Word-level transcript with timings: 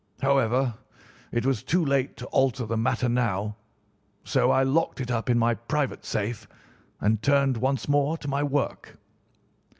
However, 0.19 0.73
it 1.31 1.45
was 1.45 1.61
too 1.61 1.85
late 1.85 2.17
to 2.17 2.25
alter 2.29 2.65
the 2.65 2.75
matter 2.75 3.07
now, 3.07 3.57
so 4.23 4.49
I 4.49 4.63
locked 4.63 4.99
it 4.99 5.11
up 5.11 5.29
in 5.29 5.37
my 5.37 5.53
private 5.53 6.05
safe 6.05 6.47
and 7.01 7.21
turned 7.21 7.57
once 7.57 7.87
more 7.87 8.17
to 8.17 8.27
my 8.27 8.41
work. 8.41 8.97